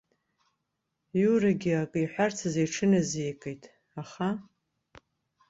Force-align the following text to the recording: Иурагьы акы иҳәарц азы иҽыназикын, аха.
Иурагьы 1.21 1.71
акы 1.81 1.99
иҳәарц 2.03 2.37
азы 2.47 2.61
иҽыназикын, 2.65 3.57
аха. 4.01 4.29